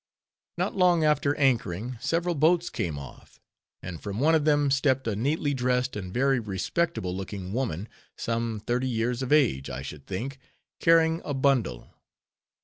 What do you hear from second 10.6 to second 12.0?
carrying a bundle.